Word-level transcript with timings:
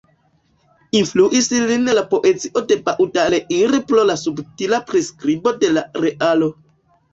Influis 0.99 1.49
lin 1.71 1.85
la 1.97 2.03
poezio 2.13 2.63
de 2.71 2.79
Baudelaire 2.89 3.83
pro 3.93 4.09
la 4.13 4.17
subtila 4.25 4.83
priskribo 4.91 5.57
de 5.67 5.73
la 5.79 5.87
realo. 6.05 6.53